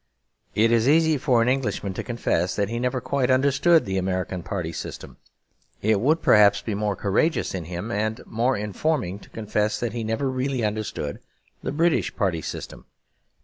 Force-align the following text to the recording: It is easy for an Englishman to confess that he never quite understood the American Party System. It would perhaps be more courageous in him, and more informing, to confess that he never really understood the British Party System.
It 0.55 0.71
is 0.71 0.89
easy 0.89 1.15
for 1.19 1.43
an 1.43 1.47
Englishman 1.47 1.93
to 1.93 2.01
confess 2.03 2.55
that 2.55 2.69
he 2.69 2.79
never 2.79 2.99
quite 2.99 3.29
understood 3.29 3.85
the 3.85 3.99
American 3.99 4.41
Party 4.41 4.71
System. 4.73 5.17
It 5.83 5.99
would 6.01 6.23
perhaps 6.23 6.59
be 6.63 6.73
more 6.73 6.95
courageous 6.95 7.53
in 7.53 7.65
him, 7.65 7.91
and 7.91 8.25
more 8.25 8.57
informing, 8.57 9.19
to 9.19 9.29
confess 9.29 9.79
that 9.79 9.93
he 9.93 10.03
never 10.03 10.27
really 10.27 10.63
understood 10.63 11.19
the 11.61 11.71
British 11.71 12.15
Party 12.15 12.41
System. 12.41 12.85